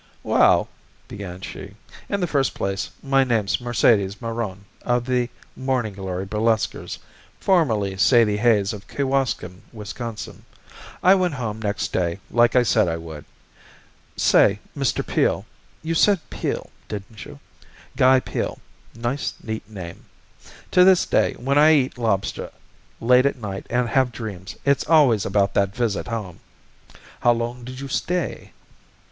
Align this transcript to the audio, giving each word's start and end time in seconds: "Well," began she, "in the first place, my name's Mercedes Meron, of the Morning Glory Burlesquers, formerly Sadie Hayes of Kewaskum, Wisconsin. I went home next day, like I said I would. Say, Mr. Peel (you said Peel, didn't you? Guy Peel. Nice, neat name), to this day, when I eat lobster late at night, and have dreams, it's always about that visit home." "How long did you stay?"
"Well," 0.23 0.67
began 1.07 1.41
she, 1.41 1.75
"in 2.09 2.21
the 2.21 2.25
first 2.25 2.55
place, 2.55 2.89
my 3.03 3.23
name's 3.23 3.61
Mercedes 3.61 4.19
Meron, 4.19 4.65
of 4.81 5.05
the 5.05 5.29
Morning 5.55 5.93
Glory 5.93 6.25
Burlesquers, 6.25 6.97
formerly 7.39 7.95
Sadie 7.97 8.37
Hayes 8.37 8.73
of 8.73 8.87
Kewaskum, 8.87 9.61
Wisconsin. 9.71 10.43
I 11.03 11.13
went 11.13 11.35
home 11.35 11.61
next 11.61 11.93
day, 11.93 12.17
like 12.31 12.55
I 12.55 12.63
said 12.63 12.87
I 12.87 12.97
would. 12.97 13.25
Say, 14.17 14.57
Mr. 14.75 15.05
Peel 15.05 15.45
(you 15.83 15.93
said 15.93 16.19
Peel, 16.31 16.71
didn't 16.87 17.23
you? 17.25 17.39
Guy 17.95 18.19
Peel. 18.21 18.57
Nice, 18.95 19.35
neat 19.43 19.69
name), 19.69 20.05
to 20.71 20.83
this 20.83 21.05
day, 21.05 21.33
when 21.33 21.59
I 21.59 21.73
eat 21.75 21.99
lobster 21.99 22.49
late 22.99 23.27
at 23.27 23.35
night, 23.39 23.67
and 23.69 23.87
have 23.89 24.11
dreams, 24.11 24.55
it's 24.65 24.87
always 24.87 25.27
about 25.27 25.53
that 25.53 25.75
visit 25.75 26.07
home." 26.07 26.39
"How 27.19 27.33
long 27.33 27.63
did 27.63 27.79
you 27.79 27.87
stay?" 27.87 28.53